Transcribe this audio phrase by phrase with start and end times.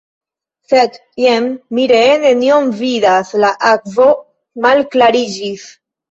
[0.69, 1.43] Sed, jen,
[1.79, 4.07] mi ree nenion vidas, la akvo
[4.67, 5.67] malklariĝis!